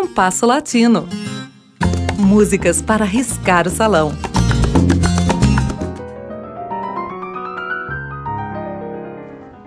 [0.00, 1.08] Compasso Latino.
[2.16, 4.12] Músicas para riscar o salão.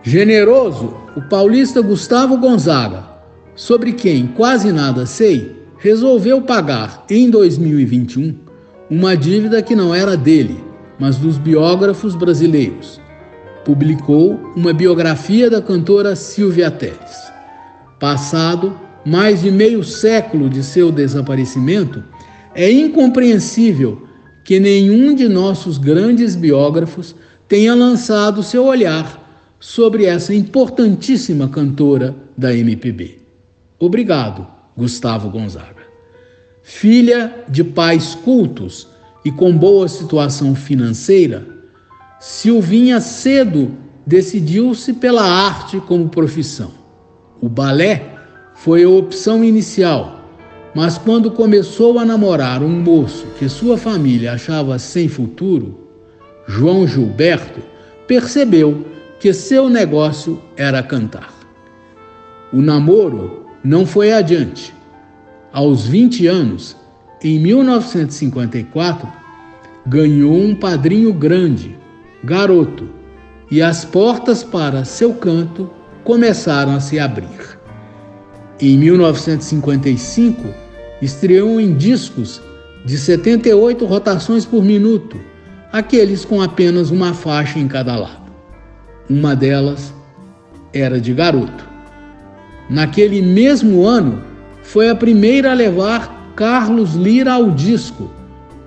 [0.01, 3.03] Generoso, o paulista Gustavo Gonzaga,
[3.55, 8.33] sobre quem quase nada sei, resolveu pagar em 2021
[8.89, 10.63] uma dívida que não era dele,
[10.97, 13.01] mas dos biógrafos brasileiros.
[13.65, 17.29] Publicou uma biografia da cantora Silvia Teles.
[17.99, 22.03] Passado mais de meio século de seu desaparecimento,
[22.53, 24.07] é incompreensível
[24.43, 27.15] que nenhum de nossos grandes biógrafos
[27.47, 29.19] tenha lançado seu olhar
[29.59, 33.19] sobre essa importantíssima cantora da MPB.
[33.79, 35.81] Obrigado, Gustavo Gonzaga.
[36.63, 38.87] Filha de pais cultos
[39.23, 41.45] e com boa situação financeira,
[42.19, 43.71] Silvinha cedo
[44.05, 46.71] decidiu-se pela arte como profissão.
[47.41, 48.10] O balé
[48.63, 50.19] foi a opção inicial,
[50.75, 55.79] mas quando começou a namorar um moço que sua família achava sem futuro,
[56.47, 57.59] João Gilberto
[58.07, 58.85] percebeu
[59.19, 61.33] que seu negócio era cantar.
[62.53, 64.71] O namoro não foi adiante.
[65.51, 66.77] Aos 20 anos,
[67.23, 69.07] em 1954,
[69.87, 71.75] ganhou um padrinho grande,
[72.23, 72.87] garoto,
[73.49, 75.67] e as portas para seu canto
[76.03, 77.50] começaram a se abrir.
[78.61, 80.47] Em 1955,
[81.01, 82.39] estreou em discos
[82.85, 85.19] de 78 rotações por minuto,
[85.73, 88.31] aqueles com apenas uma faixa em cada lado.
[89.09, 89.91] Uma delas
[90.71, 91.67] era de garoto.
[92.69, 94.21] Naquele mesmo ano,
[94.61, 98.11] foi a primeira a levar Carlos Lira ao disco,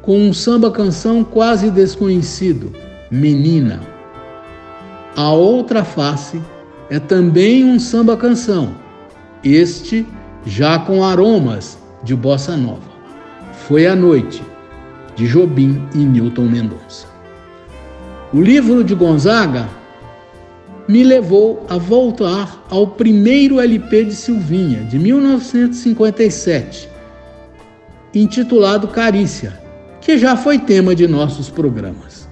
[0.03, 2.73] com um samba-canção quase desconhecido,
[3.13, 3.81] Menina.
[5.15, 6.43] A outra face
[6.91, 8.83] é também um samba-canção
[9.45, 10.07] este
[10.47, 12.95] já com aromas de bossa nova.
[13.67, 14.43] Foi a noite,
[15.15, 17.07] de Jobim e Newton Mendonça.
[18.33, 19.69] O livro de Gonzaga
[20.89, 26.89] me levou a voltar ao primeiro LP de Silvinha, de 1957,
[28.15, 29.59] intitulado Carícia,
[30.01, 32.29] que já foi tema de nossos programas.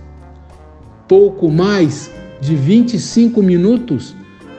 [1.09, 4.15] Pouco mais de 25 minutos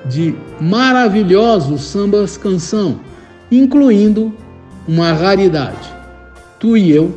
[0.05, 2.99] de maravilhosos sambas canção,
[3.51, 4.33] incluindo
[4.87, 5.93] uma raridade.
[6.59, 7.13] Tu e eu,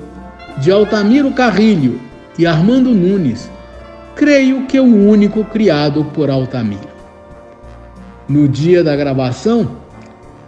[0.59, 2.01] de Altamiro Carrilho
[2.39, 3.51] e Armando Nunes,
[4.15, 6.89] creio que o único criado por Altamiro.
[8.29, 9.77] No dia da gravação,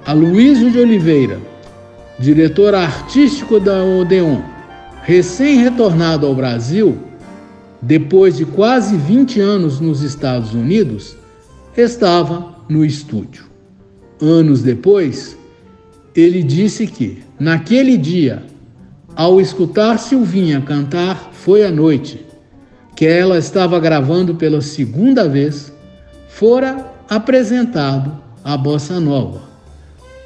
[0.06, 1.38] Aloysio de Oliveira,
[2.18, 4.40] diretor artístico da Odeon,
[5.02, 6.98] recém-retornado ao Brasil,
[7.80, 11.17] depois de quase 20 anos nos Estados Unidos,
[11.76, 13.44] estava no estúdio.
[14.20, 15.36] Anos depois,
[16.14, 18.42] ele disse que, naquele dia,
[19.14, 22.24] ao escutar Silvinha cantar Foi a Noite,
[22.96, 25.72] que ela estava gravando pela segunda vez,
[26.28, 29.42] fora apresentado a Bossa Nova,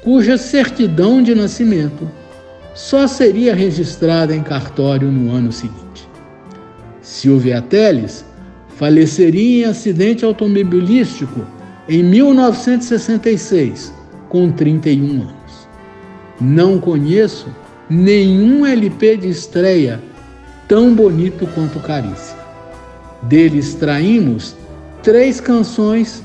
[0.03, 2.09] cuja certidão de nascimento
[2.73, 6.07] só seria registrada em cartório no ano seguinte.
[7.01, 8.25] Silvia Teles
[8.77, 11.45] faleceria em acidente automobilístico
[11.87, 13.93] em 1966,
[14.29, 15.67] com 31 anos.
[16.39, 17.47] Não conheço
[17.89, 20.01] nenhum LP de estreia
[20.67, 22.37] tão bonito quanto Carícia.
[23.23, 24.55] Dele extraímos
[25.01, 26.23] três canções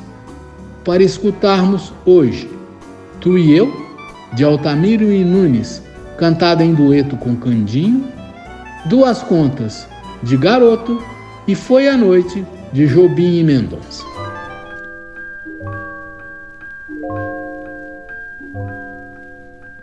[0.85, 2.51] para escutarmos hoje:
[3.21, 3.73] Tu e Eu,
[4.33, 5.83] de Altamiro e Nunes,
[6.17, 8.05] cantada em dueto com Candinho,
[8.87, 9.87] Duas Contas,
[10.23, 11.01] de Garoto
[11.49, 12.45] e Foi a Noite,
[12.75, 14.05] de Jobim e Mendonça.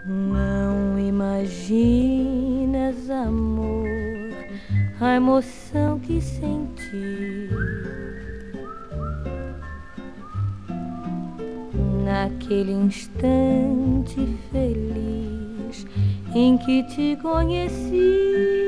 [0.06, 1.50] Não imaginas,
[3.10, 3.88] amor,
[5.02, 7.50] a emoção que senti.
[12.06, 15.88] Naquele instante feliz
[16.36, 18.65] em que te conheci.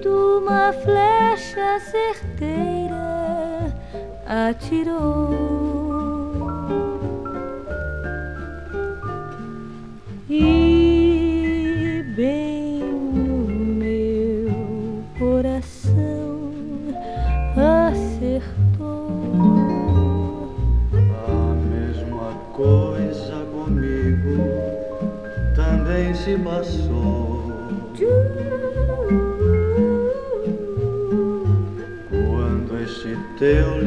[0.00, 3.74] Cupido uma flecha certeira
[4.26, 5.69] atirou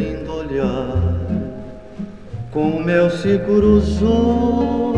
[0.04, 1.14] lindo olhar
[2.52, 4.94] com meu se cruzou.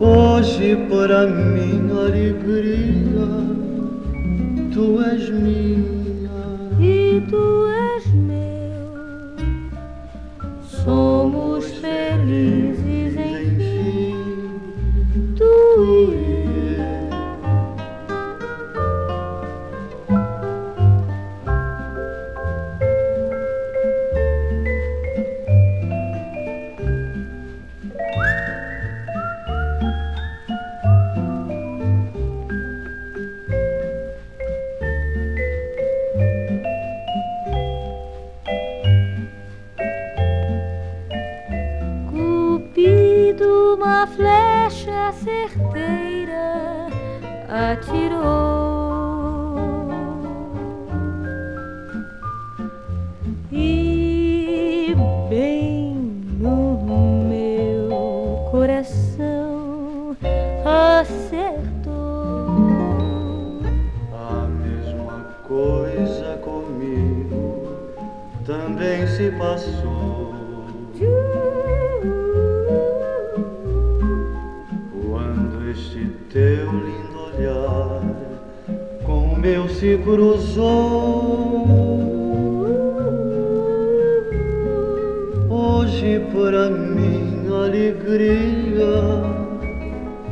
[0.00, 3.28] Hoje para minha alegria
[4.74, 5.95] tu és minha
[44.06, 46.86] uma flecha certeira
[47.48, 48.26] atirou
[53.50, 54.94] e
[55.28, 55.94] bem
[56.38, 56.78] no
[57.28, 60.16] meu coração
[60.64, 61.96] acertou.
[64.12, 67.68] A mesma coisa comigo
[68.44, 70.26] também se passou.
[79.46, 81.68] Meu se cruzou.
[85.48, 88.94] Hoje para minha alegria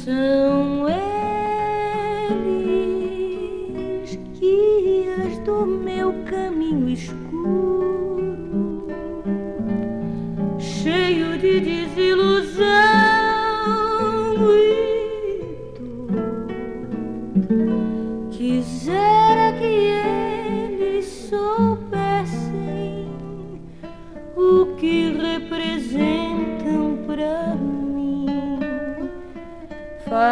[0.07, 0.34] luar.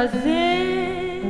[0.03, 1.23] Fazendo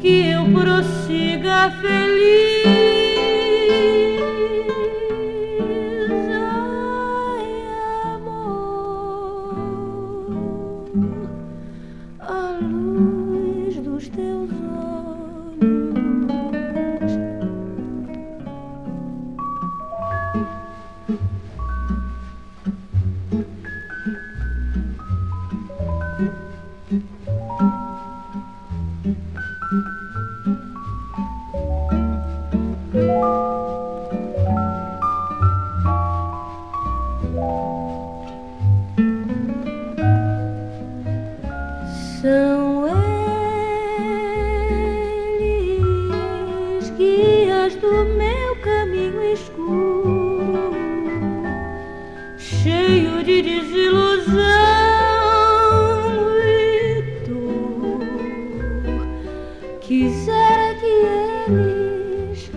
[0.00, 2.64] que eu prossiga feliz.
[6.36, 7.46] Ai,
[8.16, 9.54] amor,
[61.48, 62.50] eles,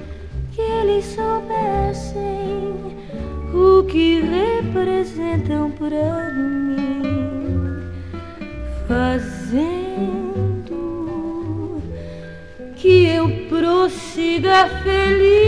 [0.54, 2.76] que eles soubessem
[3.54, 6.68] o que representam pra mim
[8.88, 10.18] fazendo
[12.76, 15.47] que eu prossiga feliz.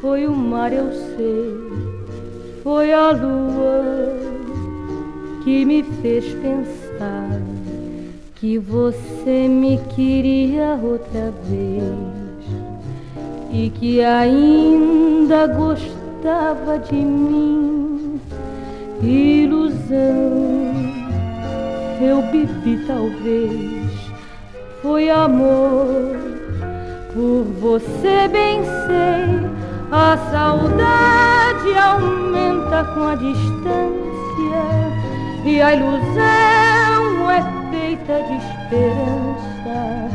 [0.00, 1.54] Foi o mar, eu sei,
[2.62, 4.16] foi a lua
[5.44, 7.38] que me fez pensar
[8.36, 11.84] que você me queria outra vez
[13.52, 18.18] e que ainda gostava de mim.
[19.02, 19.82] Ilusão,
[22.00, 23.92] eu bebi talvez,
[24.80, 26.16] foi amor,
[27.12, 29.50] por você bem sei,
[29.92, 34.10] a saudade aumenta com a distância
[35.44, 40.10] e a ilusão é feita de esperança.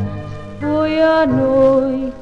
[0.60, 2.12] Foi a noite,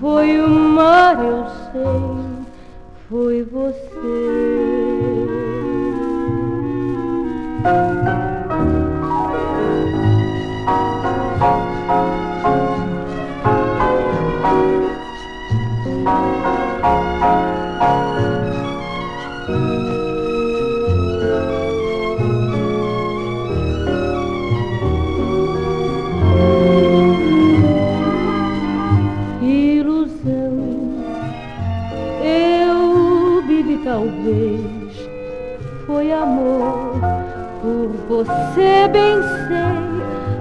[0.00, 2.46] foi o mar, eu sei,
[3.08, 4.31] foi você.
[30.24, 31.04] Ilusão,
[32.22, 35.08] eu bebi talvez,
[35.84, 37.00] foi amor,
[37.60, 39.82] por você bem sei,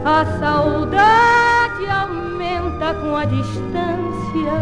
[0.05, 4.53] a saudade aumenta com a distância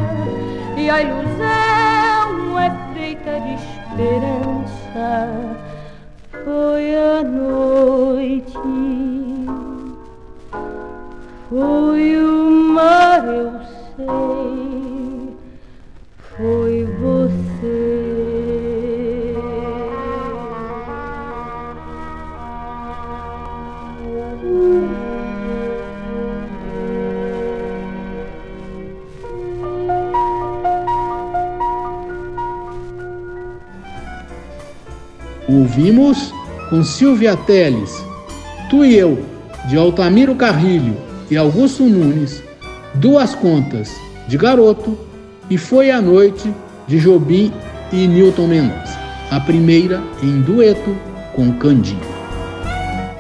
[0.78, 4.48] e a ilusão é feita de esperança.
[6.46, 8.58] Foi a noite,
[11.50, 13.52] foi o mar, eu
[13.98, 14.69] sei,
[16.40, 18.16] foi você.
[35.50, 36.34] Ouvimos
[36.70, 37.92] com Silvia Teles,
[38.70, 39.26] Tu e Eu,
[39.68, 40.96] de Altamiro Carrilho
[41.30, 42.42] e Augusto Nunes,
[42.96, 43.94] Duas Contas,
[44.28, 45.09] de Garoto,
[45.50, 46.54] e Foi a Noite,
[46.88, 47.52] de Jobim
[47.92, 49.00] e Newton Mendonça.
[49.32, 50.96] A primeira em dueto
[51.36, 52.02] com Candinho.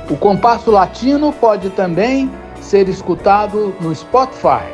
[0.09, 2.29] O compasso latino pode também
[2.61, 4.65] ser escutado no Spotify.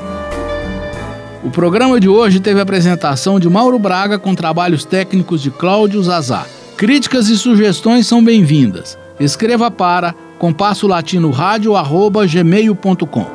[1.43, 6.01] O programa de hoje teve a apresentação de Mauro Braga com trabalhos técnicos de Cláudio
[6.01, 6.45] Zazá.
[6.77, 8.97] Críticas e sugestões são bem-vindas.
[9.19, 13.34] Escreva para compassolatinoradio@gmail.com.